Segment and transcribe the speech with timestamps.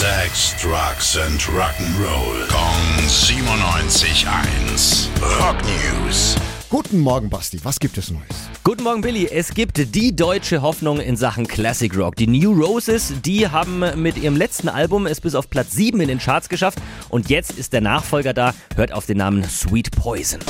[0.00, 2.48] Sex, Drugs and Rock'n'Roll.
[2.48, 5.10] Kong 97.1.
[5.38, 6.36] Rock News.
[6.70, 7.60] Guten Morgen, Basti.
[7.64, 8.24] Was gibt es Neues?
[8.64, 9.28] Guten Morgen, Billy.
[9.30, 12.16] Es gibt die deutsche Hoffnung in Sachen Classic Rock.
[12.16, 16.08] Die New Roses, die haben mit ihrem letzten Album es bis auf Platz 7 in
[16.08, 16.78] den Charts geschafft.
[17.10, 18.54] Und jetzt ist der Nachfolger da.
[18.76, 20.40] Hört auf den Namen Sweet Poison.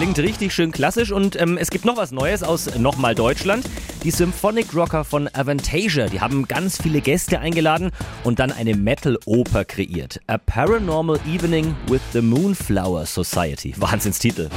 [0.00, 3.66] Klingt richtig schön klassisch und ähm, es gibt noch was Neues aus nochmal Deutschland.
[4.02, 7.90] Die Symphonic Rocker von Avantasia, die haben ganz viele Gäste eingeladen
[8.24, 10.18] und dann eine Metal-Oper kreiert.
[10.26, 13.74] A Paranormal Evening with the Moonflower Society.
[13.76, 14.48] Wahnsinnstitel.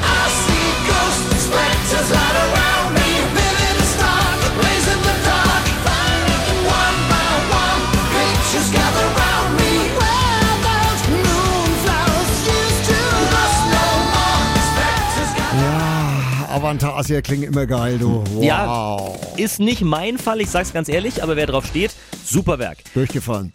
[16.54, 18.24] Avantasia klingen immer geil, du.
[18.34, 18.44] Wow.
[18.44, 19.00] Ja,
[19.38, 22.78] ist nicht mein Fall, ich sag's ganz ehrlich, aber wer drauf steht, super Werk.
[22.94, 23.54] Durchgefallen.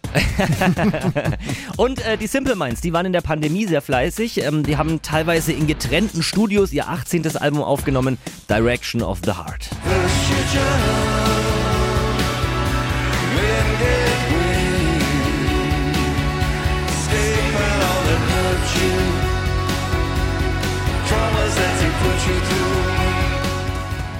[1.77, 4.43] Und äh, die Simple Minds, die waren in der Pandemie sehr fleißig.
[4.43, 7.37] Ähm, die haben teilweise in getrennten Studios ihr 18.
[7.37, 8.17] Album aufgenommen,
[8.49, 9.69] Direction of the Heart.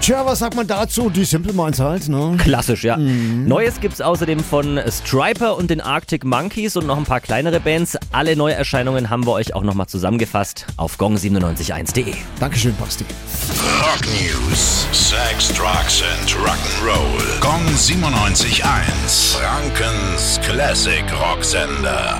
[0.09, 1.11] Tja, was sagt man dazu?
[1.11, 2.35] Die Simple Minds halt, ne?
[2.39, 2.97] Klassisch, ja.
[2.97, 3.47] Mhm.
[3.47, 7.95] Neues gibt's außerdem von Striper und den Arctic Monkeys und noch ein paar kleinere Bands.
[8.11, 12.15] Alle Neuerscheinungen haben wir euch auch nochmal zusammengefasst auf gong971.de.
[12.39, 13.05] Dankeschön, Basti.
[13.83, 17.39] Rock News: Sex, Drugs and Rock'n'Roll.
[17.39, 19.37] Gong 97.1.
[19.37, 22.17] Frankens Classic Rocksender.